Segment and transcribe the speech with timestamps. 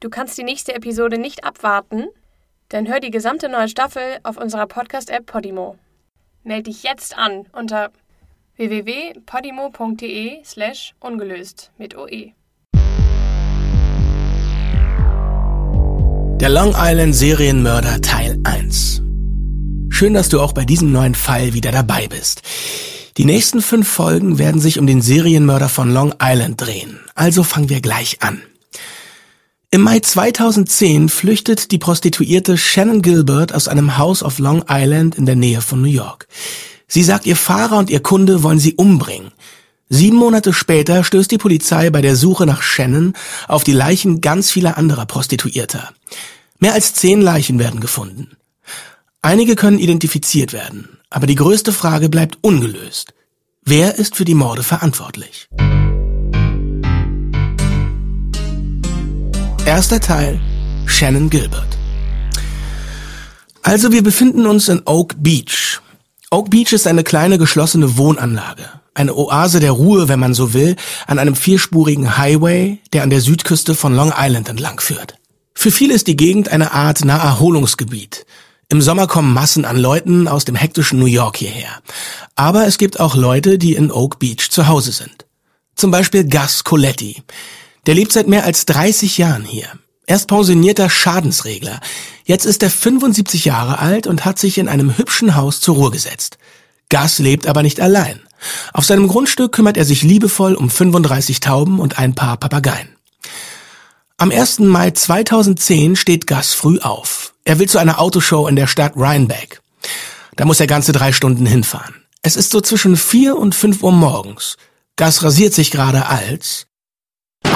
[0.00, 2.04] Du kannst die nächste Episode nicht abwarten?
[2.68, 5.76] Dann hör die gesamte neue Staffel auf unserer Podcast-App Podimo.
[6.44, 7.90] Meld dich jetzt an unter
[8.56, 12.32] www.podimo.de slash ungelöst mit OE.
[16.40, 19.02] Der Long Island Serienmörder Teil 1.
[19.88, 22.42] Schön, dass du auch bei diesem neuen Fall wieder dabei bist.
[23.16, 27.00] Die nächsten fünf Folgen werden sich um den Serienmörder von Long Island drehen.
[27.16, 28.40] Also fangen wir gleich an.
[29.70, 35.26] Im Mai 2010 flüchtet die Prostituierte Shannon Gilbert aus einem Haus auf Long Island in
[35.26, 36.26] der Nähe von New York.
[36.86, 39.30] Sie sagt, ihr Fahrer und ihr Kunde wollen sie umbringen.
[39.90, 43.12] Sieben Monate später stößt die Polizei bei der Suche nach Shannon
[43.46, 45.92] auf die Leichen ganz vieler anderer Prostituierter.
[46.58, 48.38] Mehr als zehn Leichen werden gefunden.
[49.20, 53.12] Einige können identifiziert werden, aber die größte Frage bleibt ungelöst.
[53.66, 55.50] Wer ist für die Morde verantwortlich?
[59.68, 60.40] Erster Teil
[60.86, 61.76] Shannon Gilbert.
[63.60, 65.82] Also wir befinden uns in Oak Beach.
[66.30, 68.62] Oak Beach ist eine kleine geschlossene Wohnanlage.
[68.94, 70.74] Eine Oase der Ruhe, wenn man so will,
[71.06, 75.16] an einem vierspurigen Highway, der an der Südküste von Long Island entlang führt.
[75.54, 78.24] Für viele ist die Gegend eine Art Naherholungsgebiet.
[78.70, 81.82] Im Sommer kommen Massen an Leuten aus dem hektischen New York hierher.
[82.36, 85.26] Aber es gibt auch Leute, die in Oak Beach zu Hause sind.
[85.76, 87.22] Zum Beispiel Gus Coletti.
[87.88, 89.66] Der lebt seit mehr als 30 Jahren hier.
[90.04, 91.80] Er ist pensionierter Schadensregler.
[92.26, 95.90] Jetzt ist er 75 Jahre alt und hat sich in einem hübschen Haus zur Ruhe
[95.90, 96.36] gesetzt.
[96.90, 98.20] Gus lebt aber nicht allein.
[98.74, 102.90] Auf seinem Grundstück kümmert er sich liebevoll um 35 Tauben und ein paar Papageien.
[104.18, 104.58] Am 1.
[104.58, 107.32] Mai 2010 steht Gus früh auf.
[107.44, 109.62] Er will zu einer Autoshow in der Stadt Rhinebeck.
[110.36, 111.94] Da muss er ganze drei Stunden hinfahren.
[112.20, 114.58] Es ist so zwischen vier und fünf Uhr morgens.
[114.96, 116.67] Gus rasiert sich gerade als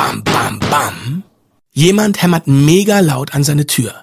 [0.03, 1.23] Bam, bam, bam.
[1.71, 3.95] Jemand hämmert mega laut an seine Tür.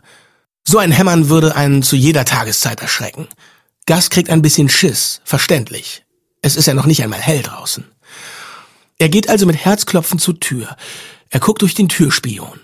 [0.64, 3.28] So ein Hämmern würde einen zu jeder Tageszeit erschrecken.
[3.86, 6.06] Gas kriegt ein bisschen Schiss, verständlich.
[6.42, 7.84] Es ist ja noch nicht einmal hell draußen.
[8.98, 10.78] Er geht also mit Herzklopfen zur Tür.
[11.32, 12.62] Er guckt durch den Türspion.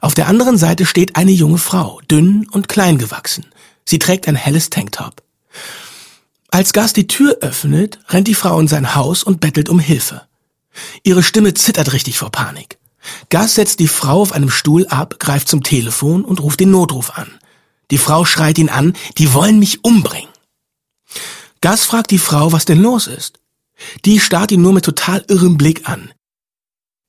[0.00, 3.46] Auf der anderen Seite steht eine junge Frau, dünn und klein gewachsen.
[3.84, 5.24] Sie trägt ein helles Tanktop.
[6.52, 10.27] Als Gas die Tür öffnet, rennt die Frau in sein Haus und bettelt um Hilfe.
[11.02, 12.78] Ihre Stimme zittert richtig vor Panik.
[13.30, 17.10] Gas setzt die Frau auf einem Stuhl ab, greift zum Telefon und ruft den Notruf
[17.10, 17.30] an.
[17.90, 20.28] Die Frau schreit ihn an, die wollen mich umbringen.
[21.60, 23.38] Gas fragt die Frau, was denn los ist.
[24.04, 26.12] Die starrt ihn nur mit total irrem Blick an.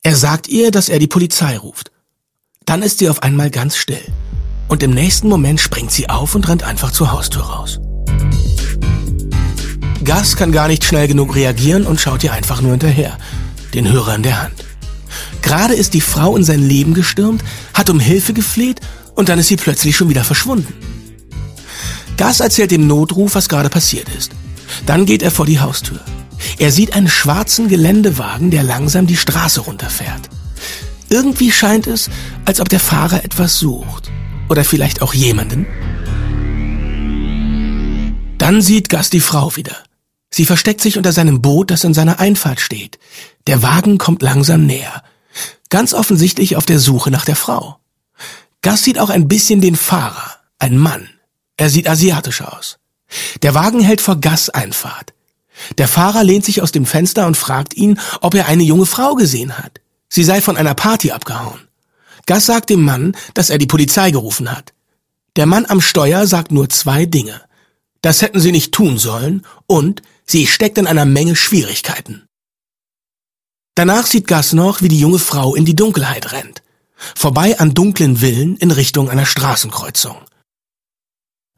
[0.02, 1.92] Er sagt ihr, dass er die Polizei ruft.
[2.66, 4.02] Dann ist sie auf einmal ganz still.
[4.68, 7.80] Und im nächsten Moment springt sie auf und rennt einfach zur Haustür raus.
[10.04, 13.18] Gas kann gar nicht schnell genug reagieren und schaut ihr einfach nur hinterher
[13.74, 14.66] den Hörer in der Hand.
[15.42, 17.44] Gerade ist die Frau in sein Leben gestürmt,
[17.74, 18.82] hat um Hilfe gefleht
[19.16, 20.74] und dann ist sie plötzlich schon wieder verschwunden.
[22.18, 24.32] Gas erzählt dem Notruf, was gerade passiert ist.
[24.86, 26.00] Dann geht er vor die Haustür.
[26.58, 30.30] Er sieht einen schwarzen Geländewagen, der langsam die Straße runterfährt.
[31.10, 32.10] Irgendwie scheint es,
[32.46, 34.12] als ob der Fahrer etwas sucht.
[34.50, 35.66] Oder vielleicht auch jemanden.
[38.38, 39.78] Dann sieht Gas die Frau wieder.
[40.30, 43.00] Sie versteckt sich unter seinem Boot, das in seiner Einfahrt steht.
[43.48, 45.04] Der Wagen kommt langsam näher.
[45.70, 47.80] Ganz offensichtlich auf der Suche nach der Frau.
[48.62, 51.10] Gas sieht auch ein bisschen den Fahrer, ein Mann.
[51.58, 52.78] Er sieht asiatisch aus.
[53.42, 55.14] Der Wagen hält vor Gas Einfahrt.
[55.78, 59.16] Der Fahrer lehnt sich aus dem Fenster und fragt ihn, ob er eine junge Frau
[59.16, 59.82] gesehen hat.
[60.10, 61.68] Sie sei von einer Party abgehauen.
[62.26, 64.74] Gas sagt dem Mann, dass er die Polizei gerufen hat.
[65.36, 67.42] Der Mann am Steuer sagt nur zwei Dinge.
[68.02, 70.02] Das hätten sie nicht tun sollen und
[70.32, 72.28] Sie steckt in einer Menge Schwierigkeiten.
[73.74, 76.62] Danach sieht Gas noch, wie die junge Frau in die Dunkelheit rennt.
[77.16, 80.18] Vorbei an dunklen Villen in Richtung einer Straßenkreuzung.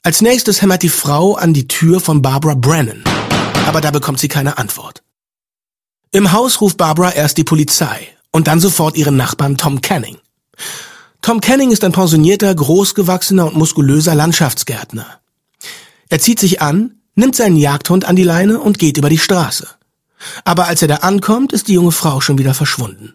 [0.04, 3.04] Als nächstes hämmert die Frau an die Tür von Barbara Brennan.
[3.66, 5.03] Aber da bekommt sie keine Antwort.
[6.12, 10.18] Im Haus ruft Barbara erst die Polizei und dann sofort ihren Nachbarn Tom Canning.
[11.22, 15.20] Tom Canning ist ein pensionierter, großgewachsener und muskulöser Landschaftsgärtner.
[16.08, 19.67] Er zieht sich an, nimmt seinen Jagdhund an die Leine und geht über die Straße.
[20.43, 23.13] Aber als er da ankommt, ist die junge Frau schon wieder verschwunden.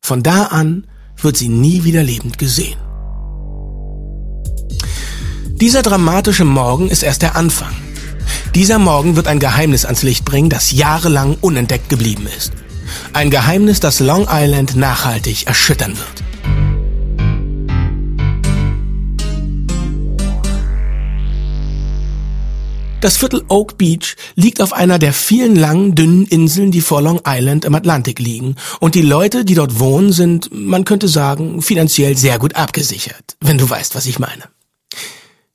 [0.00, 0.86] Von da an
[1.16, 2.78] wird sie nie wieder lebend gesehen.
[5.60, 7.74] Dieser dramatische Morgen ist erst der Anfang.
[8.54, 12.52] Dieser Morgen wird ein Geheimnis ans Licht bringen, das jahrelang unentdeckt geblieben ist.
[13.12, 16.27] Ein Geheimnis, das Long Island nachhaltig erschüttern wird.
[23.00, 27.20] Das Viertel Oak Beach liegt auf einer der vielen langen, dünnen Inseln, die vor Long
[27.24, 28.56] Island im Atlantik liegen.
[28.80, 33.56] Und die Leute, die dort wohnen, sind, man könnte sagen, finanziell sehr gut abgesichert, wenn
[33.56, 34.42] du weißt, was ich meine.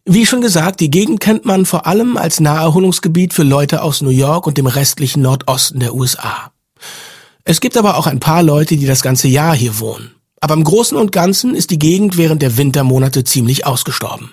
[0.06, 4.10] Wie schon gesagt, die Gegend kennt man vor allem als Naherholungsgebiet für Leute aus New
[4.10, 6.52] York und dem restlichen Nordosten der USA.
[7.44, 10.16] Es gibt aber auch ein paar Leute, die das ganze Jahr hier wohnen.
[10.40, 14.32] Aber im Großen und Ganzen ist die Gegend während der Wintermonate ziemlich ausgestorben.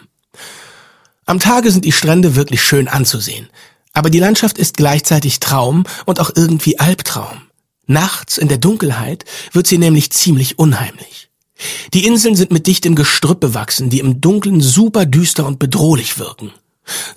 [1.31, 3.51] Am Tage sind die Strände wirklich schön anzusehen,
[3.93, 7.43] aber die Landschaft ist gleichzeitig Traum und auch irgendwie Albtraum.
[7.87, 11.31] Nachts in der Dunkelheit wird sie nämlich ziemlich unheimlich.
[11.95, 16.51] Die Inseln sind mit dichtem Gestrüpp bewachsen, die im Dunkeln super düster und bedrohlich wirken.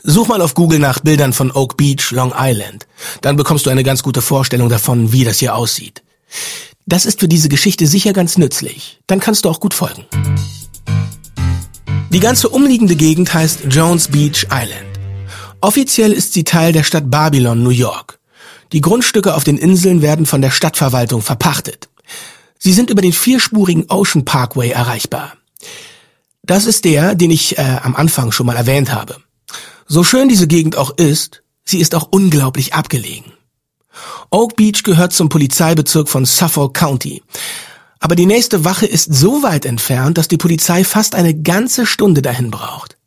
[0.03, 2.85] Such mal auf Google nach Bildern von Oak Beach, Long Island.
[3.21, 6.03] Dann bekommst du eine ganz gute Vorstellung davon, wie das hier aussieht.
[6.85, 8.99] Das ist für diese Geschichte sicher ganz nützlich.
[9.07, 10.05] Dann kannst du auch gut folgen.
[12.13, 14.99] Die ganze umliegende Gegend heißt Jones Beach Island.
[15.61, 18.19] Offiziell ist sie Teil der Stadt Babylon, New York.
[18.71, 21.89] Die Grundstücke auf den Inseln werden von der Stadtverwaltung verpachtet.
[22.59, 25.33] Sie sind über den vierspurigen Ocean Parkway erreichbar.
[26.43, 29.15] Das ist der, den ich äh, am Anfang schon mal erwähnt habe.
[29.87, 33.33] So schön diese Gegend auch ist, sie ist auch unglaublich abgelegen.
[34.29, 37.23] Oak Beach gehört zum Polizeibezirk von Suffolk County.
[38.03, 42.21] Aber die nächste Wache ist so weit entfernt, dass die Polizei fast eine ganze Stunde
[42.21, 42.97] dahin braucht.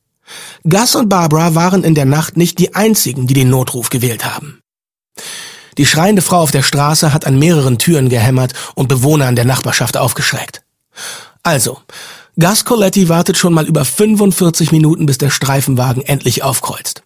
[0.66, 4.60] Gus und Barbara waren in der Nacht nicht die einzigen, die den Notruf gewählt haben.
[5.76, 9.44] Die schreiende Frau auf der Straße hat an mehreren Türen gehämmert und Bewohner in der
[9.44, 10.62] Nachbarschaft aufgeschreckt.
[11.42, 11.78] Also,
[12.40, 17.02] Gus Coletti wartet schon mal über 45 Minuten, bis der Streifenwagen endlich aufkreuzt.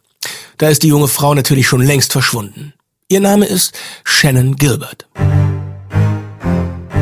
[0.59, 2.73] Da ist die junge Frau natürlich schon längst verschwunden.
[3.09, 3.73] Ihr Name ist
[4.05, 5.09] Shannon Gilbert.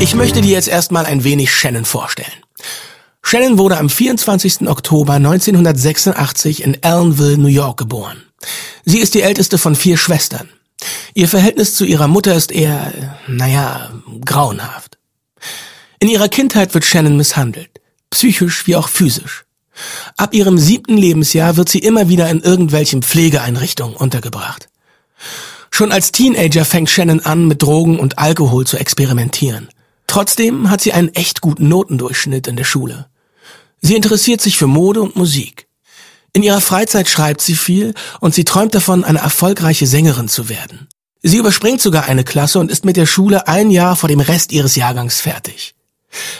[0.01, 2.31] Ich möchte dir jetzt erstmal ein wenig Shannon vorstellen.
[3.21, 4.67] Shannon wurde am 24.
[4.69, 8.23] Oktober 1986 in Ellenville, New York geboren.
[8.85, 10.47] Sie ist die älteste von vier Schwestern.
[11.13, 13.91] Ihr Verhältnis zu ihrer Mutter ist eher, naja,
[14.23, 14.97] grauenhaft.
[15.99, 19.43] In ihrer Kindheit wird Shannon misshandelt, psychisch wie auch physisch.
[20.15, 24.69] Ab ihrem siebten Lebensjahr wird sie immer wieder in irgendwelchen Pflegeeinrichtungen untergebracht.
[25.71, 29.67] Schon als Teenager fängt Shannon an, mit Drogen und Alkohol zu experimentieren.
[30.09, 33.05] Trotzdem hat sie einen echt guten Notendurchschnitt in der Schule.
[33.79, 35.67] Sie interessiert sich für Mode und Musik.
[36.33, 40.87] In ihrer Freizeit schreibt sie viel und sie träumt davon, eine erfolgreiche Sängerin zu werden.
[41.21, 44.51] Sie überspringt sogar eine Klasse und ist mit der Schule ein Jahr vor dem Rest
[44.51, 45.75] ihres Jahrgangs fertig.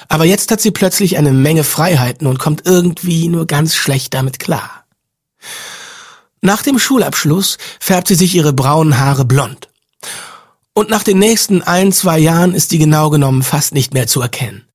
[0.07, 4.39] Aber jetzt hat sie plötzlich eine Menge Freiheiten und kommt irgendwie nur ganz schlecht damit
[4.39, 4.85] klar.
[6.41, 9.69] Nach dem Schulabschluss färbt sie sich ihre braunen Haare blond.
[10.79, 14.21] Und nach den nächsten ein, zwei Jahren ist sie genau genommen fast nicht mehr zu
[14.21, 14.65] erkennen.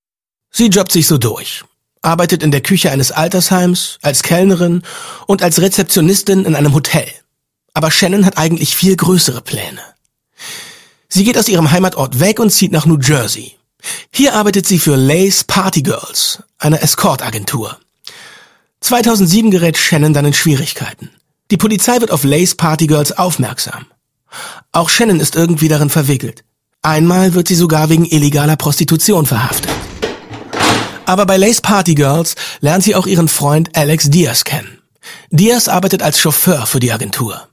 [0.51, 1.65] Sie jobbt sich so durch
[2.05, 4.83] arbeitet in der Küche eines Altersheims, als Kellnerin
[5.27, 7.09] und als Rezeptionistin in einem Hotel.
[7.73, 9.81] Aber Shannon hat eigentlich viel größere Pläne.
[11.09, 13.57] Sie geht aus ihrem Heimatort weg und zieht nach New Jersey.
[14.13, 17.79] Hier arbeitet sie für Lace Party Girls, einer Escort-Agentur.
[18.81, 21.11] 2007 gerät Shannon dann in Schwierigkeiten.
[21.51, 23.87] Die Polizei wird auf Lace Party Girls aufmerksam.
[24.73, 26.45] Auch Shannon ist irgendwie darin verwickelt.
[26.83, 29.71] Einmal wird sie sogar wegen illegaler Prostitution verhaftet.
[31.07, 34.79] Aber bei Lace Party Girls lernt sie auch ihren Freund Alex Diaz kennen.
[35.31, 37.49] Diaz arbeitet als Chauffeur für die Agentur.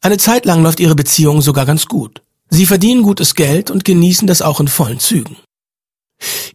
[0.00, 2.22] Eine Zeit lang läuft ihre Beziehung sogar ganz gut.
[2.50, 5.36] Sie verdienen gutes Geld und genießen das auch in vollen Zügen.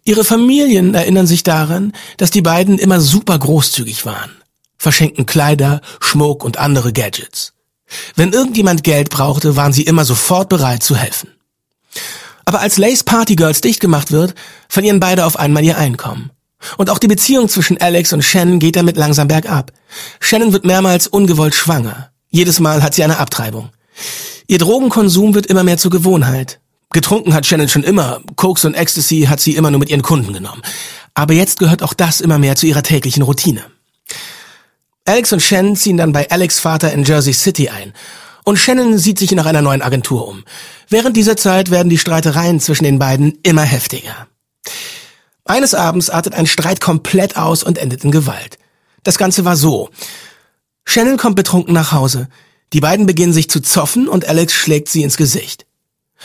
[0.03, 4.31] Ihre Familien erinnern sich daran, dass die beiden immer super großzügig waren,
[4.77, 7.52] verschenken Kleider, Schmuck und andere Gadgets.
[8.15, 11.29] Wenn irgendjemand Geld brauchte, waren sie immer sofort bereit zu helfen.
[12.45, 14.35] Aber als Lace Party Girls dicht gemacht wird,
[14.67, 16.31] verlieren beide auf einmal ihr Einkommen.
[16.77, 19.71] Und auch die Beziehung zwischen Alex und Shannon geht damit langsam bergab.
[20.19, 22.11] Shannon wird mehrmals ungewollt schwanger.
[22.29, 23.69] Jedes Mal hat sie eine Abtreibung.
[24.47, 26.59] Ihr Drogenkonsum wird immer mehr zur Gewohnheit.
[26.91, 30.33] Getrunken hat Shannon schon immer, Koks und Ecstasy hat sie immer nur mit ihren Kunden
[30.33, 30.61] genommen.
[31.13, 33.63] Aber jetzt gehört auch das immer mehr zu ihrer täglichen Routine.
[35.05, 37.93] Alex und Shannon ziehen dann bei Alex Vater in Jersey City ein
[38.45, 40.43] und Shannon sieht sich nach einer neuen Agentur um.
[40.89, 44.27] Während dieser Zeit werden die Streitereien zwischen den beiden immer heftiger.
[45.45, 48.57] Eines Abends artet ein Streit komplett aus und endet in Gewalt.
[49.03, 49.89] Das Ganze war so.
[50.85, 52.29] Shannon kommt betrunken nach Hause.
[52.71, 55.65] Die beiden beginnen sich zu zoffen und Alex schlägt sie ins Gesicht.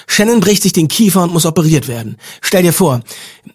[0.06, 2.16] Shannon bricht sich den Kiefer und muss operiert werden.
[2.40, 3.02] Stell dir vor,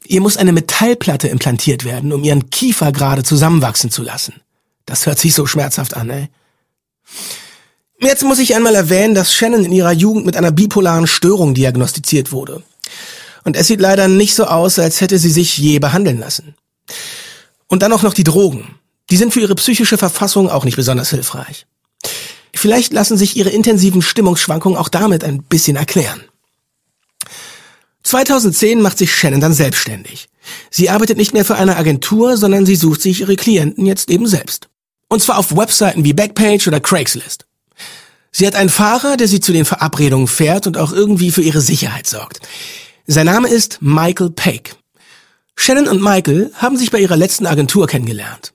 [0.06, 4.42] ihr muss eine Metallplatte implantiert werden, um ihren Kiefer gerade zusammenwachsen zu lassen.
[4.86, 6.30] Das hört sich so schmerzhaft an, ey.
[8.00, 12.32] Jetzt muss ich einmal erwähnen, dass Shannon in ihrer Jugend mit einer bipolaren Störung diagnostiziert
[12.32, 12.62] wurde.
[13.46, 16.56] Und es sieht leider nicht so aus, als hätte sie sich je behandeln lassen.
[17.68, 18.75] Und dann auch noch die Drogen.
[19.10, 21.66] Die sind für ihre psychische Verfassung auch nicht besonders hilfreich.
[22.54, 26.24] Vielleicht lassen sich ihre intensiven Stimmungsschwankungen auch damit ein bisschen erklären.
[28.04, 30.28] 2010 macht sich Shannon dann selbstständig.
[30.70, 34.28] Sie arbeitet nicht mehr für eine Agentur, sondern sie sucht sich ihre Klienten jetzt eben
[34.28, 34.70] selbst.
[35.13, 37.46] Und zwar auf Webseiten wie Backpage oder Craigslist.
[38.32, 41.62] Sie hat einen Fahrer, der sie zu den Verabredungen fährt und auch irgendwie für ihre
[41.62, 42.39] Sicherheit sorgt.
[43.05, 44.72] Sein Name ist Michael Pake.
[45.55, 48.53] Shannon und Michael haben sich bei ihrer letzten Agentur kennengelernt.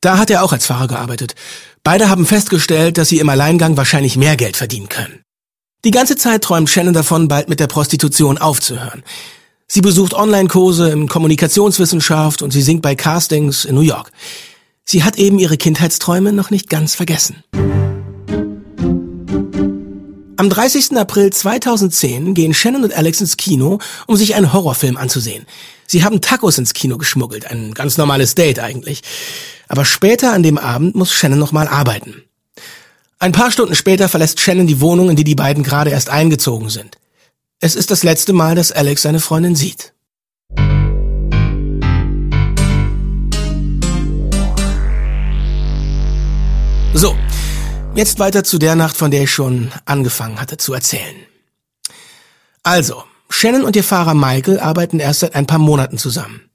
[0.00, 1.36] Da hat er auch als Fahrer gearbeitet.
[1.84, 5.22] Beide haben festgestellt, dass sie im Alleingang wahrscheinlich mehr Geld verdienen können.
[5.84, 9.04] Die ganze Zeit träumt Shannon davon, bald mit der Prostitution aufzuhören.
[9.68, 14.10] Sie besucht Online-Kurse in Kommunikationswissenschaft und sie singt bei Castings in New York.
[14.88, 17.42] Sie hat eben ihre Kindheitsträume noch nicht ganz vergessen.
[20.36, 20.96] Am 30.
[20.96, 25.44] April 2010 gehen Shannon und Alex ins Kino, um sich einen Horrorfilm anzusehen.
[25.88, 29.02] Sie haben Tacos ins Kino geschmuggelt, ein ganz normales Date eigentlich.
[29.66, 32.22] Aber später an dem Abend muss Shannon nochmal arbeiten.
[33.18, 36.68] Ein paar Stunden später verlässt Shannon die Wohnung, in die die beiden gerade erst eingezogen
[36.68, 36.96] sind.
[37.58, 39.94] Es ist das letzte Mal, dass Alex seine Freundin sieht.
[46.96, 47.14] So,
[47.94, 51.14] jetzt weiter zu der Nacht, von der ich schon angefangen hatte zu erzählen.
[52.62, 56.48] Also, Shannon und ihr Fahrer Michael arbeiten erst seit ein paar Monaten zusammen.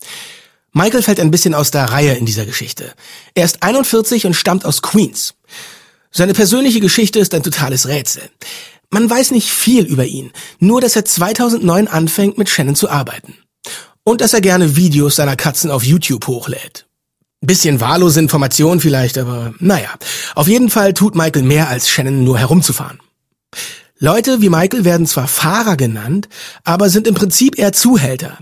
[0.73, 2.91] Michael fällt ein bisschen aus der Reihe in dieser Geschichte.
[3.35, 5.35] Er ist 41 und stammt aus Queens.
[6.09, 8.23] Seine persönliche Geschichte ist ein totales Rätsel.
[8.89, 13.35] Man weiß nicht viel über ihn, nur dass er 2009 anfängt mit Shannon zu arbeiten.
[14.03, 16.87] Und dass er gerne Videos seiner Katzen auf YouTube hochlädt.
[17.41, 19.89] Bisschen wahllose Information vielleicht, aber naja.
[20.35, 22.99] Auf jeden Fall tut Michael mehr als Shannon nur herumzufahren.
[23.97, 26.29] Leute wie Michael werden zwar Fahrer genannt,
[26.63, 28.37] aber sind im Prinzip eher Zuhälter.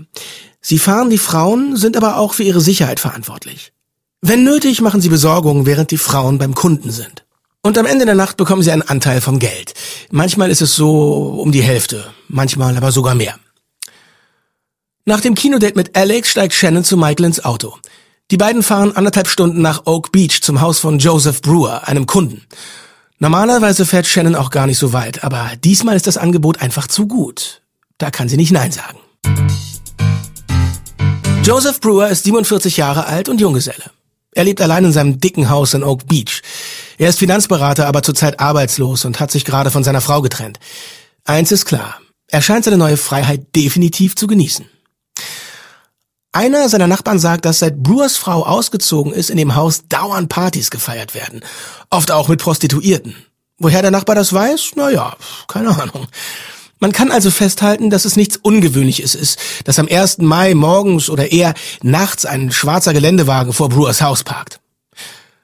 [0.60, 3.72] Sie fahren die Frauen, sind aber auch für ihre Sicherheit verantwortlich.
[4.20, 7.24] Wenn nötig, machen sie Besorgungen, während die Frauen beim Kunden sind.
[7.62, 9.74] Und am Ende der Nacht bekommen sie einen Anteil vom Geld.
[10.10, 13.38] Manchmal ist es so um die Hälfte, manchmal aber sogar mehr.
[15.04, 17.76] Nach dem Kinodate mit Alex steigt Shannon zu Michael ins Auto.
[18.30, 22.46] Die beiden fahren anderthalb Stunden nach Oak Beach zum Haus von Joseph Brewer, einem Kunden.
[23.18, 27.08] Normalerweise fährt Shannon auch gar nicht so weit, aber diesmal ist das Angebot einfach zu
[27.08, 27.62] gut.
[27.98, 28.98] Da kann sie nicht Nein sagen.
[31.44, 33.90] Joseph Brewer ist 47 Jahre alt und Junggeselle.
[34.32, 36.42] Er lebt allein in seinem dicken Haus in Oak Beach.
[36.98, 40.60] Er ist Finanzberater, aber zurzeit arbeitslos und hat sich gerade von seiner Frau getrennt.
[41.24, 44.66] Eins ist klar, er scheint seine neue Freiheit definitiv zu genießen.
[46.32, 50.70] Einer seiner Nachbarn sagt, dass seit Brewers Frau ausgezogen ist, in dem Haus dauernd Partys
[50.70, 51.40] gefeiert werden.
[51.90, 53.16] Oft auch mit Prostituierten.
[53.58, 54.72] Woher der Nachbar das weiß?
[54.76, 55.16] Naja,
[55.48, 56.06] keine Ahnung.
[56.78, 60.18] Man kann also festhalten, dass es nichts Ungewöhnliches ist, dass am 1.
[60.18, 64.60] Mai morgens oder eher nachts ein schwarzer Geländewagen vor Brewers Haus parkt.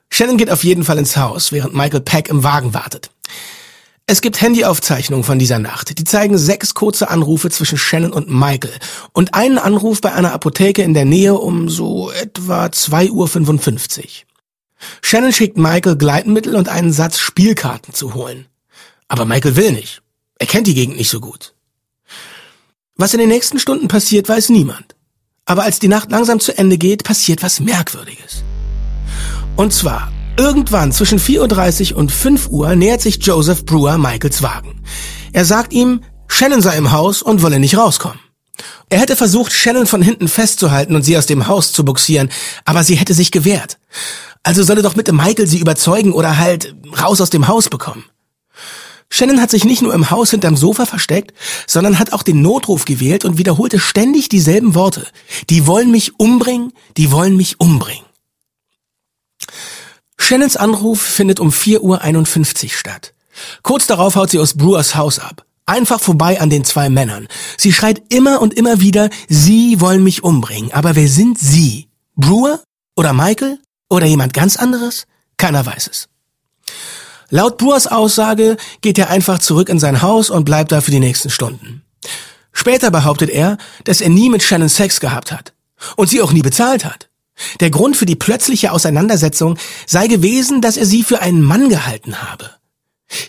[0.09, 3.11] Shannon geht auf jeden Fall ins Haus, während Michael Peck im Wagen wartet.
[4.09, 5.99] Es gibt Handyaufzeichnungen von dieser Nacht.
[5.99, 8.73] Die zeigen sechs kurze Anrufe zwischen Shannon und Michael
[9.13, 14.05] und einen Anruf bei einer Apotheke in der Nähe um so etwa 2.55 Uhr.
[15.03, 18.47] Shannon schickt Michael Gleitmittel und einen Satz Spielkarten zu holen.
[19.09, 20.03] Aber Michael will nicht.
[20.39, 21.55] Er kennt die Gegend nicht so gut.
[22.95, 24.95] Was in den nächsten Stunden passiert, weiß niemand.
[25.47, 28.45] Aber als die Nacht langsam zu Ende geht, passiert was Merkwürdiges.
[29.57, 34.83] Und zwar, irgendwann zwischen 4.30 Uhr und 5 Uhr nähert sich Joseph Brewer Michaels Wagen.
[35.33, 38.21] Er sagt ihm, Shannon sei im Haus und wolle nicht rauskommen.
[38.89, 42.31] Er hätte versucht, Shannon von hinten festzuhalten und sie aus dem Haus zu buxieren,
[42.65, 43.79] aber sie hätte sich gewehrt.
[44.43, 48.05] Also solle doch bitte Michael sie überzeugen oder halt raus aus dem Haus bekommen.
[49.09, 51.33] Shannon hat sich nicht nur im Haus hinterm Sofa versteckt,
[51.67, 55.07] sondern hat auch den Notruf gewählt und wiederholte ständig dieselben Worte.
[55.49, 58.05] Die wollen mich umbringen, die wollen mich umbringen.
[60.19, 63.13] Shannons Anruf findet um 4.51 Uhr statt.
[63.63, 65.45] Kurz darauf haut sie aus Brewers Haus ab.
[65.67, 67.29] Einfach vorbei an den zwei Männern.
[67.57, 70.73] Sie schreit immer und immer wieder, sie wollen mich umbringen.
[70.73, 71.89] Aber wer sind sie?
[72.15, 72.63] Brewer?
[72.97, 73.59] Oder Michael?
[73.91, 75.07] Oder jemand ganz anderes?
[75.37, 76.09] Keiner weiß es.
[77.31, 81.01] Laut Brewers Aussage geht er einfach zurück in sein Haus und bleibt da für die
[81.01, 81.83] nächsten Stunden.
[82.53, 85.53] Später behauptet er, dass er nie mit Shannon Sex gehabt hat.
[85.97, 87.11] Und sie auch nie bezahlt hat.
[87.61, 92.23] Der Grund für die plötzliche Auseinandersetzung sei gewesen, dass er sie für einen Mann gehalten
[92.23, 92.51] habe.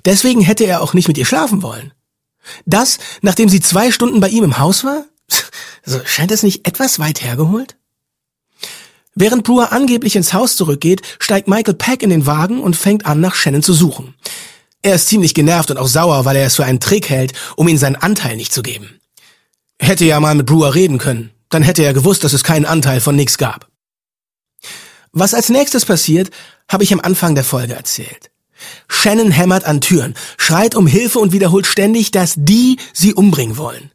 [0.06, 1.94] Deswegen hätte er auch nicht mit ihr schlafen wollen.
[2.66, 5.06] Das, nachdem sie zwei Stunden bei ihm im Haus war?
[5.86, 7.78] Also scheint es nicht etwas weit hergeholt?
[9.16, 13.22] Während Brewer angeblich ins Haus zurückgeht, steigt Michael Peck in den Wagen und fängt an,
[13.22, 14.14] nach Shannon zu suchen.
[14.82, 17.70] Er ist ziemlich genervt und auch sauer, weil er es für einen Trick hält, um
[17.70, 19.00] ihm seinen Anteil nicht zu geben.
[19.80, 23.00] Hätte ja mal mit Brewer reden können, dann hätte er gewusst, dass es keinen Anteil
[23.00, 23.67] von nix gab.
[25.20, 26.30] Was als nächstes passiert,
[26.70, 28.30] habe ich am Anfang der Folge erzählt.
[28.88, 33.90] Shannon hämmert an Türen, schreit um Hilfe und wiederholt ständig, dass die sie umbringen wollen.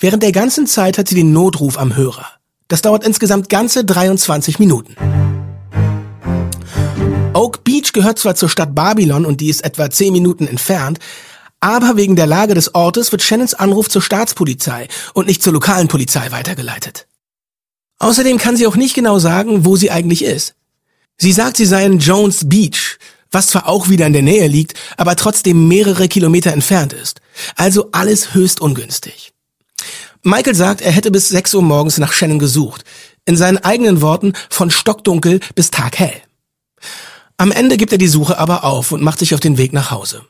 [0.00, 2.26] Während der ganzen Zeit hat sie den Notruf am Hörer.
[2.66, 4.94] Das dauert insgesamt ganze 23 Minuten.
[7.34, 10.98] Oak Beach gehört zwar zur Stadt Babylon und die ist etwa 10 Minuten entfernt,
[11.60, 15.88] aber wegen der Lage des Ortes wird Shannons Anruf zur Staatspolizei und nicht zur lokalen
[15.88, 17.07] Polizei weitergeleitet.
[17.98, 20.54] Außerdem kann sie auch nicht genau sagen, wo sie eigentlich ist.
[21.16, 22.98] Sie sagt, sie sei in Jones Beach,
[23.32, 27.20] was zwar auch wieder in der Nähe liegt, aber trotzdem mehrere Kilometer entfernt ist.
[27.56, 29.32] Also alles höchst ungünstig.
[30.22, 32.84] Michael sagt, er hätte bis 6 Uhr morgens nach Shannon gesucht.
[33.24, 36.22] In seinen eigenen Worten von stockdunkel bis taghell.
[37.36, 39.90] Am Ende gibt er die Suche aber auf und macht sich auf den Weg nach
[39.90, 40.24] Hause.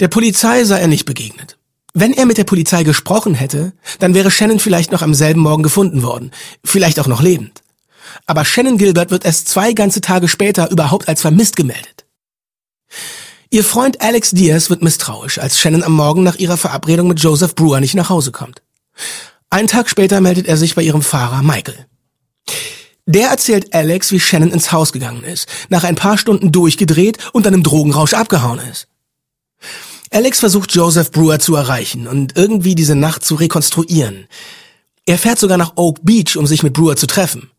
[0.00, 1.58] Der Polizei sei er nicht begegnet.
[1.94, 5.62] Wenn er mit der Polizei gesprochen hätte, dann wäre Shannon vielleicht noch am selben Morgen
[5.62, 6.30] gefunden worden,
[6.64, 7.62] vielleicht auch noch lebend.
[8.26, 12.06] Aber Shannon Gilbert wird erst zwei ganze Tage später überhaupt als vermisst gemeldet.
[13.50, 17.54] Ihr Freund Alex Diaz wird misstrauisch, als Shannon am Morgen nach ihrer Verabredung mit Joseph
[17.54, 18.62] Brewer nicht nach Hause kommt.
[19.50, 21.86] Einen Tag später meldet er sich bei ihrem Fahrer Michael.
[23.04, 27.44] Der erzählt Alex, wie Shannon ins Haus gegangen ist, nach ein paar Stunden durchgedreht und
[27.44, 28.88] dann im Drogenrausch abgehauen ist.
[30.12, 34.26] Alex versucht Joseph Brewer zu erreichen und irgendwie diese Nacht zu rekonstruieren.
[35.06, 37.50] Er fährt sogar nach Oak Beach, um sich mit Brewer zu treffen.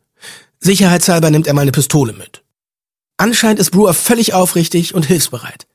[0.59, 2.43] Sicherheitshalber nimmt er mal eine Pistole mit.
[3.17, 5.65] Anscheinend ist Brewer völlig aufrichtig und hilfsbereit.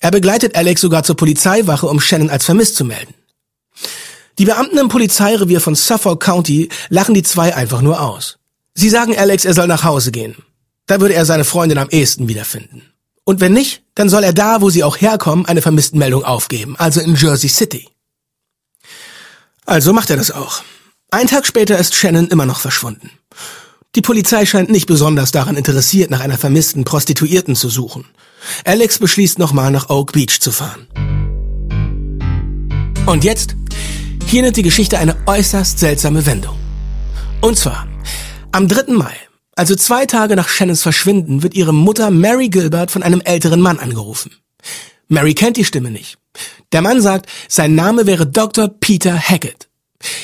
[0.00, 3.14] Er begleitet Alex sogar zur Polizeiwache, um Shannon als vermisst zu melden.
[4.38, 8.38] Die Beamten im Polizeirevier von Suffolk County lachen die zwei einfach nur aus.
[8.74, 10.34] Sie sagen Alex, er soll nach Hause gehen.
[10.86, 12.82] Da würde er seine Freundin am ehesten wiederfinden.
[13.24, 17.00] Und wenn nicht, dann soll er da, wo sie auch herkommen, eine Vermisstenmeldung aufgeben, also
[17.00, 17.88] in Jersey City.
[19.64, 20.62] Also macht er das auch.
[21.10, 23.10] Ein Tag später ist Shannon immer noch verschwunden.
[23.94, 28.04] Die Polizei scheint nicht besonders daran interessiert, nach einer vermissten Prostituierten zu suchen.
[28.64, 30.88] Alex beschließt nochmal nach Oak Beach zu fahren.
[33.06, 33.54] Und jetzt?
[34.26, 36.58] Hier nimmt die Geschichte eine äußerst seltsame Wendung.
[37.40, 37.86] Und zwar,
[38.50, 38.92] am 3.
[38.92, 39.14] Mai
[39.56, 43.78] also zwei Tage nach Shannons Verschwinden wird ihre Mutter Mary Gilbert von einem älteren Mann
[43.78, 44.32] angerufen.
[45.08, 46.18] Mary kennt die Stimme nicht.
[46.72, 48.68] Der Mann sagt, sein Name wäre Dr.
[48.68, 49.68] Peter Hackett.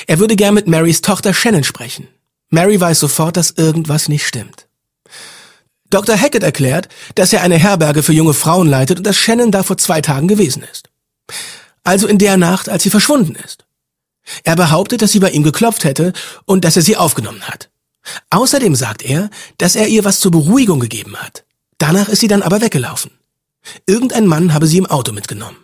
[0.07, 2.07] Er würde gern mit Marys Tochter Shannon sprechen.
[2.49, 4.67] Mary weiß sofort, dass irgendwas nicht stimmt.
[5.89, 6.17] Dr.
[6.17, 9.77] Hackett erklärt, dass er eine Herberge für junge Frauen leitet und dass Shannon da vor
[9.77, 10.89] zwei Tagen gewesen ist.
[11.83, 13.65] Also in der Nacht, als sie verschwunden ist.
[14.43, 16.13] Er behauptet, dass sie bei ihm geklopft hätte
[16.45, 17.70] und dass er sie aufgenommen hat.
[18.29, 21.45] Außerdem sagt er, dass er ihr was zur Beruhigung gegeben hat.
[21.77, 23.11] Danach ist sie dann aber weggelaufen.
[23.85, 25.57] Irgendein Mann habe sie im Auto mitgenommen.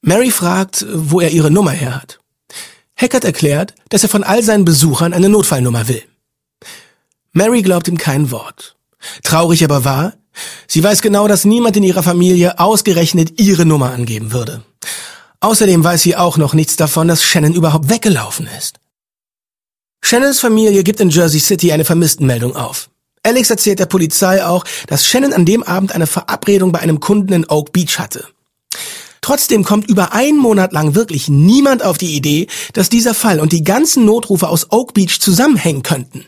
[0.00, 2.18] Mary fragt, wo er ihre Nummer her hat.
[2.96, 6.02] Hackett erklärt, dass er von all seinen Besuchern eine Notfallnummer will.
[7.32, 8.76] Mary glaubt ihm kein Wort.
[9.22, 10.14] Traurig aber wahr,
[10.68, 14.62] sie weiß genau, dass niemand in ihrer Familie ausgerechnet ihre Nummer angeben würde.
[15.40, 18.78] Außerdem weiß sie auch noch nichts davon, dass Shannon überhaupt weggelaufen ist.
[20.04, 22.90] Shannons Familie gibt in Jersey City eine Vermisstenmeldung auf.
[23.22, 27.32] Alex erzählt der Polizei auch, dass Shannon an dem Abend eine Verabredung bei einem Kunden
[27.32, 28.26] in Oak Beach hatte.
[29.20, 33.52] Trotzdem kommt über einen Monat lang wirklich niemand auf die Idee, dass dieser Fall und
[33.52, 36.26] die ganzen Notrufe aus Oak Beach zusammenhängen könnten.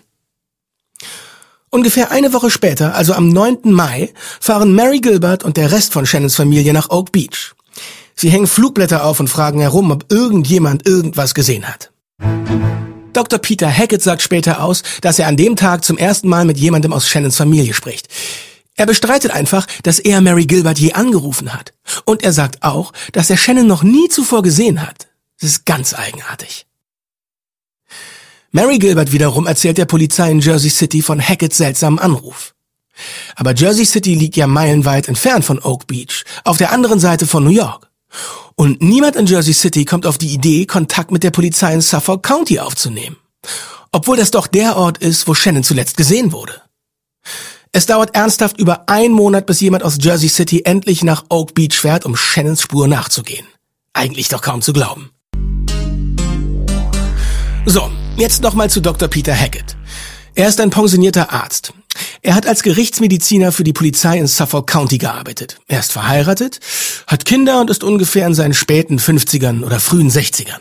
[1.70, 3.72] Ungefähr eine Woche später, also am 9.
[3.72, 7.54] Mai, fahren Mary Gilbert und der Rest von Shannons Familie nach Oak Beach.
[8.14, 11.90] Sie hängen Flugblätter auf und fragen herum, ob irgendjemand irgendwas gesehen hat.
[13.16, 13.38] Dr.
[13.38, 16.92] Peter Hackett sagt später aus, dass er an dem Tag zum ersten Mal mit jemandem
[16.92, 18.08] aus Shannons Familie spricht.
[18.76, 21.72] Er bestreitet einfach, dass er Mary Gilbert je angerufen hat.
[22.04, 25.06] Und er sagt auch, dass er Shannon noch nie zuvor gesehen hat.
[25.40, 26.66] Das ist ganz eigenartig.
[28.50, 32.54] Mary Gilbert wiederum erzählt der Polizei in Jersey City von Hacketts seltsamen Anruf.
[33.36, 37.42] Aber Jersey City liegt ja meilenweit entfernt von Oak Beach, auf der anderen Seite von
[37.42, 37.90] New York.
[38.56, 42.22] Und niemand in Jersey City kommt auf die Idee, Kontakt mit der Polizei in Suffolk
[42.22, 43.16] County aufzunehmen.
[43.92, 46.62] Obwohl das doch der Ort ist, wo Shannon zuletzt gesehen wurde.
[47.72, 51.74] Es dauert ernsthaft über einen Monat, bis jemand aus Jersey City endlich nach Oak Beach
[51.74, 53.46] fährt, um Shannons Spur nachzugehen.
[53.92, 55.10] Eigentlich doch kaum zu glauben.
[57.66, 59.08] So, jetzt nochmal zu Dr.
[59.08, 59.76] Peter Hackett.
[60.36, 61.72] Er ist ein pensionierter Arzt.
[62.22, 65.58] Er hat als Gerichtsmediziner für die Polizei in Suffolk County gearbeitet.
[65.68, 66.60] Er ist verheiratet,
[67.06, 70.60] hat Kinder und ist ungefähr in seinen späten 50ern oder frühen 60ern.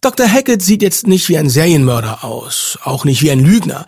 [0.00, 0.26] Dr.
[0.26, 3.84] Hackett sieht jetzt nicht wie ein Serienmörder aus, auch nicht wie ein Lügner,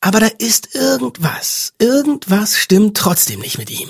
[0.00, 3.88] aber da ist irgendwas, irgendwas stimmt trotzdem nicht mit ihm.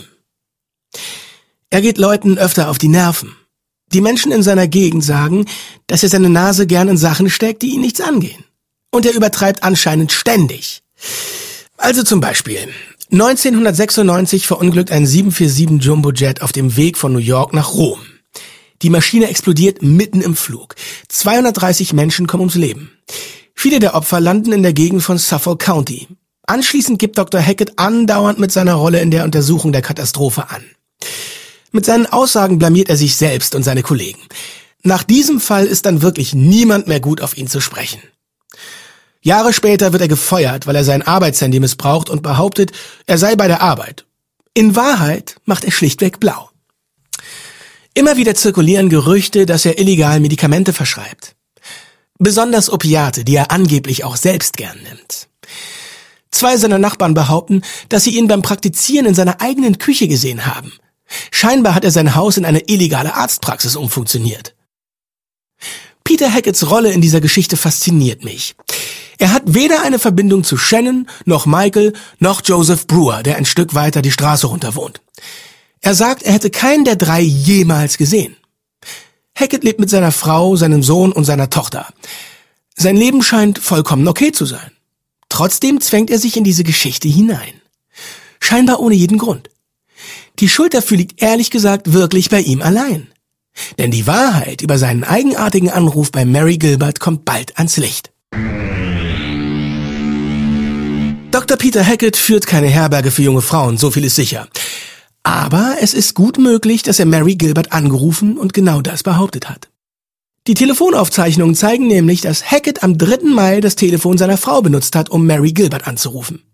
[1.70, 3.34] Er geht Leuten öfter auf die Nerven.
[3.92, 5.46] Die Menschen in seiner Gegend sagen,
[5.86, 8.44] dass er seine Nase gern in Sachen steckt, die ihn nichts angehen.
[8.92, 10.82] Und er übertreibt anscheinend ständig.
[11.84, 12.72] Also zum Beispiel,
[13.12, 18.00] 1996 verunglückt ein 747 Jumbojet auf dem Weg von New York nach Rom.
[18.80, 20.76] Die Maschine explodiert mitten im Flug.
[21.10, 22.90] 230 Menschen kommen ums Leben.
[23.54, 26.08] Viele der Opfer landen in der Gegend von Suffolk County.
[26.46, 27.42] Anschließend gibt Dr.
[27.42, 30.64] Hackett andauernd mit seiner Rolle in der Untersuchung der Katastrophe an.
[31.70, 34.22] Mit seinen Aussagen blamiert er sich selbst und seine Kollegen.
[34.84, 38.00] Nach diesem Fall ist dann wirklich niemand mehr gut auf ihn zu sprechen.
[39.24, 42.72] Jahre später wird er gefeuert, weil er sein Arbeitshandy missbraucht und behauptet,
[43.06, 44.04] er sei bei der Arbeit.
[44.52, 46.50] In Wahrheit macht er schlichtweg blau.
[47.94, 51.34] Immer wieder zirkulieren Gerüchte, dass er illegal Medikamente verschreibt.
[52.18, 55.28] Besonders Opiate, die er angeblich auch selbst gern nimmt.
[56.30, 60.72] Zwei seiner Nachbarn behaupten, dass sie ihn beim Praktizieren in seiner eigenen Küche gesehen haben.
[61.30, 64.54] Scheinbar hat er sein Haus in eine illegale Arztpraxis umfunktioniert.
[66.04, 68.54] Peter Hacketts Rolle in dieser Geschichte fasziniert mich.
[69.24, 73.74] Er hat weder eine Verbindung zu Shannon, noch Michael, noch Joseph Brewer, der ein Stück
[73.74, 75.00] weiter die Straße runter wohnt.
[75.80, 78.36] Er sagt, er hätte keinen der drei jemals gesehen.
[79.34, 81.88] Hackett lebt mit seiner Frau, seinem Sohn und seiner Tochter.
[82.76, 84.72] Sein Leben scheint vollkommen okay zu sein.
[85.30, 87.62] Trotzdem zwängt er sich in diese Geschichte hinein.
[88.40, 89.48] Scheinbar ohne jeden Grund.
[90.40, 93.06] Die Schuld dafür liegt ehrlich gesagt wirklich bei ihm allein.
[93.78, 98.10] Denn die Wahrheit über seinen eigenartigen Anruf bei Mary Gilbert kommt bald ans Licht.
[101.34, 101.56] Dr.
[101.56, 104.46] Peter Hackett führt keine Herberge für junge Frauen, so viel ist sicher.
[105.24, 109.68] Aber es ist gut möglich, dass er Mary Gilbert angerufen und genau das behauptet hat.
[110.46, 113.24] Die Telefonaufzeichnungen zeigen nämlich, dass Hackett am 3.
[113.24, 116.44] Mai das Telefon seiner Frau benutzt hat, um Mary Gilbert anzurufen.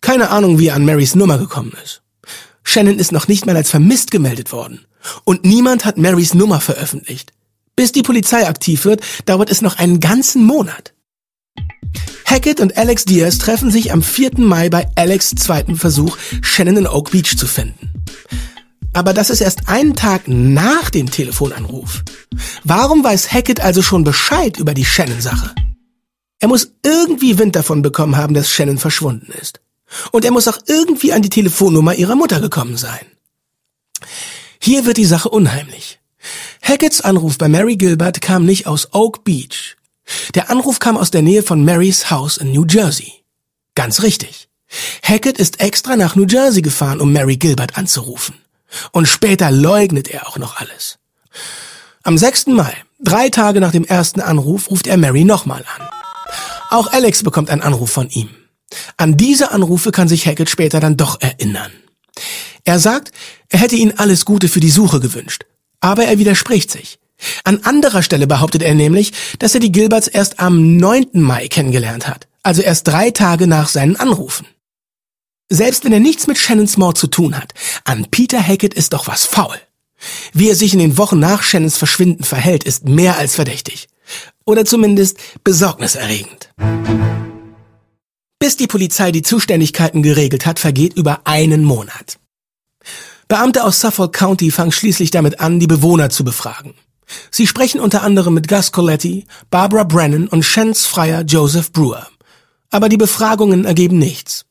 [0.00, 2.02] Keine Ahnung, wie er an Marys Nummer gekommen ist.
[2.62, 4.86] Shannon ist noch nicht mal als vermisst gemeldet worden.
[5.24, 7.32] Und niemand hat Marys Nummer veröffentlicht.
[7.74, 10.94] Bis die Polizei aktiv wird, dauert es noch einen ganzen Monat.
[12.24, 14.32] Hackett und Alex Diaz treffen sich am 4.
[14.38, 18.04] Mai bei Alex' zweiten Versuch, Shannon in Oak Beach zu finden.
[18.92, 22.02] Aber das ist erst einen Tag nach dem Telefonanruf.
[22.64, 25.54] Warum weiß Hackett also schon Bescheid über die Shannon-Sache?
[26.40, 29.60] Er muss irgendwie Wind davon bekommen haben, dass Shannon verschwunden ist.
[30.12, 33.06] Und er muss auch irgendwie an die Telefonnummer ihrer Mutter gekommen sein.
[34.60, 35.98] Hier wird die Sache unheimlich.
[36.62, 39.77] Hacketts Anruf bei Mary Gilbert kam nicht aus Oak Beach,
[40.34, 43.12] der Anruf kam aus der Nähe von Marys Haus in New Jersey.
[43.74, 44.48] Ganz richtig.
[45.02, 48.34] Hackett ist extra nach New Jersey gefahren, um Mary Gilbert anzurufen.
[48.92, 50.98] Und später leugnet er auch noch alles.
[52.02, 52.48] Am 6.
[52.48, 55.88] Mai, drei Tage nach dem ersten Anruf, ruft er Mary nochmal an.
[56.70, 58.28] Auch Alex bekommt einen Anruf von ihm.
[58.96, 61.72] An diese Anrufe kann sich Hackett später dann doch erinnern.
[62.64, 63.12] Er sagt,
[63.48, 65.46] er hätte ihnen alles Gute für die Suche gewünscht.
[65.80, 66.98] Aber er widerspricht sich.
[67.44, 71.08] An anderer Stelle behauptet er nämlich, dass er die Gilberts erst am 9.
[71.14, 74.46] Mai kennengelernt hat, also erst drei Tage nach seinen Anrufen.
[75.50, 77.54] Selbst wenn er nichts mit Shannons Mord zu tun hat,
[77.84, 79.56] an Peter Hackett ist doch was faul.
[80.32, 83.88] Wie er sich in den Wochen nach Shannons Verschwinden verhält, ist mehr als verdächtig.
[84.44, 86.50] Oder zumindest besorgniserregend.
[88.38, 92.18] Bis die Polizei die Zuständigkeiten geregelt hat, vergeht über einen Monat.
[93.26, 96.74] Beamte aus Suffolk County fangen schließlich damit an, die Bewohner zu befragen.
[97.30, 102.06] Sie sprechen unter anderem mit Gus Coletti, Barbara Brennan und Shens Freier Joseph Brewer.
[102.70, 104.44] Aber die Befragungen ergeben nichts.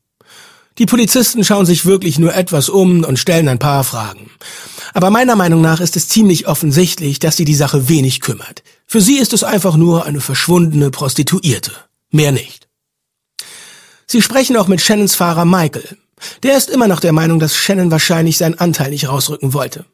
[0.78, 4.30] Die Polizisten schauen sich wirklich nur etwas um und stellen ein paar Fragen.
[4.94, 8.64] Aber meiner Meinung nach ist es ziemlich offensichtlich, dass sie die Sache wenig kümmert.
[8.86, 11.72] Für sie ist es einfach nur eine verschwundene Prostituierte.
[12.12, 12.68] Mehr nicht.
[14.06, 15.98] Sie sprechen auch mit Shannons Fahrer Michael.
[16.44, 19.86] Der ist immer noch der Meinung, dass Shannon wahrscheinlich seinen Anteil nicht rausrücken wollte.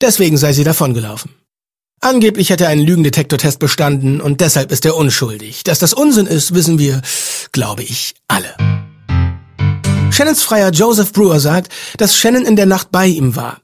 [0.00, 1.30] Deswegen sei sie davongelaufen.
[2.08, 5.64] Angeblich hat er einen Lügendetektortest bestanden und deshalb ist er unschuldig.
[5.64, 7.02] Dass das Unsinn ist, wissen wir,
[7.50, 8.54] glaube ich, alle.
[10.12, 13.60] Shannons Freier Joseph Brewer sagt, dass Shannon in der Nacht bei ihm war,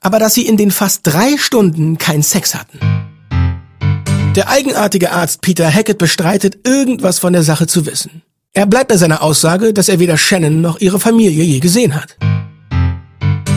[0.00, 2.80] aber dass sie in den fast drei Stunden keinen Sex hatten.
[4.34, 8.22] Der eigenartige Arzt Peter Hackett bestreitet, irgendwas von der Sache zu wissen.
[8.54, 12.16] Er bleibt bei seiner Aussage, dass er weder Shannon noch ihre Familie je gesehen hat.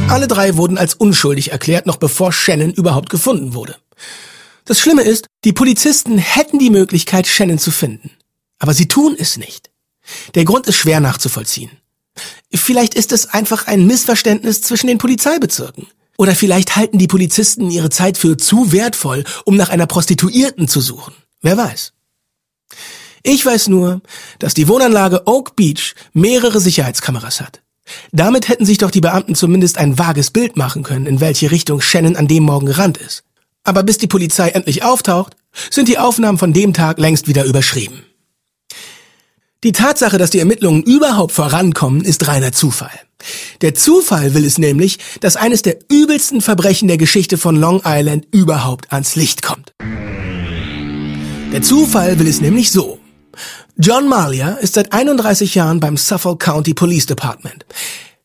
[0.09, 3.77] Alle drei wurden als unschuldig erklärt, noch bevor Shannon überhaupt gefunden wurde.
[4.67, 8.11] Das Schlimme ist, die Polizisten hätten die Möglichkeit, Shannon zu finden.
[8.59, 9.71] Aber sie tun es nicht.
[10.35, 11.71] Der Grund ist schwer nachzuvollziehen.
[12.53, 15.87] Vielleicht ist es einfach ein Missverständnis zwischen den Polizeibezirken.
[16.17, 20.81] Oder vielleicht halten die Polizisten ihre Zeit für zu wertvoll, um nach einer Prostituierten zu
[20.81, 21.13] suchen.
[21.41, 21.93] Wer weiß.
[23.23, 24.01] Ich weiß nur,
[24.39, 27.61] dass die Wohnanlage Oak Beach mehrere Sicherheitskameras hat.
[28.11, 31.79] Damit hätten sich doch die Beamten zumindest ein vages Bild machen können, in welche Richtung
[31.79, 33.23] Shannon an dem Morgen gerannt ist.
[33.67, 35.35] Aber bis die Polizei endlich auftaucht,
[35.69, 38.01] sind die Aufnahmen von dem Tag längst wieder überschrieben.
[39.61, 42.97] Die Tatsache, dass die Ermittlungen überhaupt vorankommen, ist reiner Zufall.
[43.59, 48.25] Der Zufall will es nämlich, dass eines der übelsten Verbrechen der Geschichte von Long Island
[48.31, 49.73] überhaupt ans Licht kommt.
[51.51, 52.99] Der Zufall will es nämlich so.
[53.75, 57.65] John Malia ist seit 31 Jahren beim Suffolk County Police Department.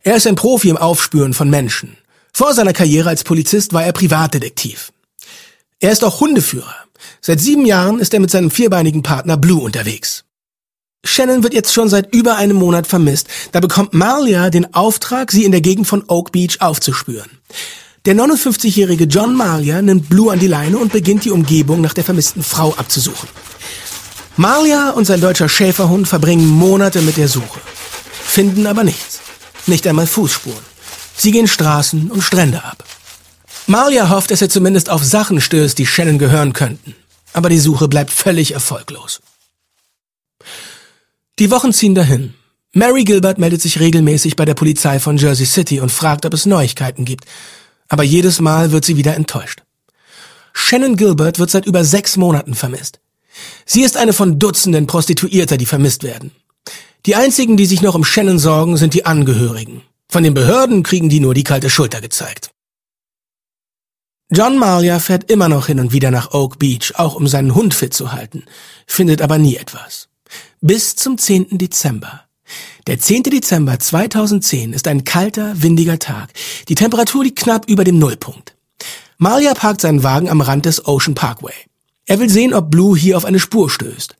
[0.02, 1.96] Er ist ein Profi im Aufspüren von Menschen.
[2.32, 4.92] Vor seiner Karriere als Polizist war er Privatdetektiv.
[5.82, 6.76] Er ist auch Hundeführer.
[7.20, 10.22] Seit sieben Jahren ist er mit seinem vierbeinigen Partner Blue unterwegs.
[11.04, 13.26] Shannon wird jetzt schon seit über einem Monat vermisst.
[13.50, 17.28] Da bekommt Malia den Auftrag, sie in der Gegend von Oak Beach aufzuspüren.
[18.06, 22.04] Der 59-jährige John Malia nimmt Blue an die Leine und beginnt die Umgebung nach der
[22.04, 23.28] vermissten Frau abzusuchen.
[24.36, 27.60] Malia und sein deutscher Schäferhund verbringen Monate mit der Suche,
[28.12, 29.20] finden aber nichts,
[29.66, 30.64] nicht einmal Fußspuren.
[31.16, 32.84] Sie gehen Straßen und Strände ab.
[33.66, 36.94] Malia hofft, dass er zumindest auf Sachen stößt, die Shannon gehören könnten,
[37.32, 39.20] aber die Suche bleibt völlig erfolglos.
[41.38, 42.34] Die Wochen ziehen dahin.
[42.72, 46.46] Mary Gilbert meldet sich regelmäßig bei der Polizei von Jersey City und fragt, ob es
[46.46, 47.24] Neuigkeiten gibt.
[47.88, 49.62] Aber jedes Mal wird sie wieder enttäuscht.
[50.52, 53.00] Shannon Gilbert wird seit über sechs Monaten vermisst.
[53.66, 56.32] Sie ist eine von Dutzenden Prostituierter, die vermisst werden.
[57.06, 59.82] Die einzigen, die sich noch um Shannon sorgen, sind die Angehörigen.
[60.08, 62.50] Von den Behörden kriegen die nur die kalte Schulter gezeigt.
[64.34, 67.74] John Malia fährt immer noch hin und wieder nach Oak Beach, auch um seinen Hund
[67.74, 68.44] fit zu halten,
[68.86, 70.08] findet aber nie etwas
[70.62, 71.58] bis zum 10.
[71.58, 72.22] Dezember.
[72.86, 73.24] Der 10.
[73.24, 76.30] Dezember 2010 ist ein kalter, windiger Tag.
[76.68, 78.54] Die Temperatur liegt knapp über dem Nullpunkt.
[79.18, 81.54] Malia parkt seinen Wagen am Rand des Ocean Parkway.
[82.06, 84.16] Er will sehen, ob Blue hier auf eine Spur stößt.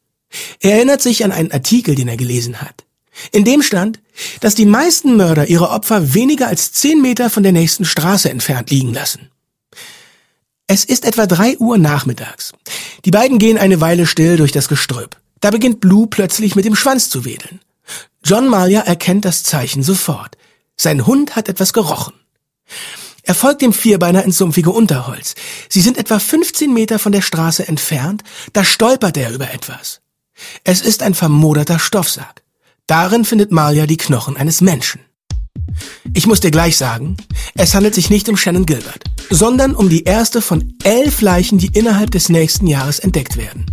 [0.60, 2.84] Er erinnert sich an einen Artikel, den er gelesen hat.
[3.30, 4.00] In dem stand,
[4.40, 8.70] dass die meisten Mörder ihre Opfer weniger als 10 Meter von der nächsten Straße entfernt
[8.70, 9.31] liegen lassen.
[10.66, 12.52] Es ist etwa drei Uhr nachmittags.
[13.04, 15.16] Die beiden gehen eine Weile still durch das Gestrüpp.
[15.40, 17.60] Da beginnt Blue plötzlich mit dem Schwanz zu wedeln.
[18.24, 20.36] John Malia erkennt das Zeichen sofort.
[20.76, 22.14] Sein Hund hat etwas gerochen.
[23.24, 25.34] Er folgt dem Vierbeiner ins sumpfige Unterholz.
[25.68, 28.22] Sie sind etwa 15 Meter von der Straße entfernt,
[28.52, 30.00] da stolpert er über etwas.
[30.64, 32.42] Es ist ein vermoderter Stoffsack.
[32.86, 35.00] Darin findet Malia die Knochen eines Menschen.
[36.14, 37.16] Ich muss dir gleich sagen,
[37.54, 41.70] es handelt sich nicht um Shannon Gilbert, sondern um die erste von elf Leichen, die
[41.72, 43.66] innerhalb des nächsten Jahres entdeckt werden.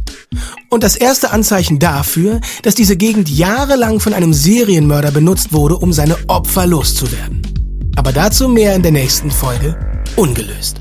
[0.69, 5.91] Und das erste Anzeichen dafür, dass diese Gegend jahrelang von einem Serienmörder benutzt wurde, um
[5.91, 7.41] seine Opfer loszuwerden.
[7.95, 9.77] Aber dazu mehr in der nächsten Folge
[10.15, 10.77] ungelöst.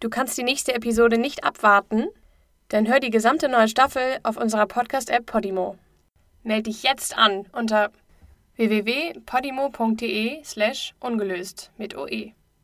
[0.00, 2.08] Du kannst die nächste Episode nicht abwarten?
[2.68, 5.78] Dann hör die gesamte neue Staffel auf unserer Podcast-App Podimo.
[6.42, 7.90] Meld dich jetzt an unter
[8.62, 12.32] www.podimo.de slash ungelöst mit OE.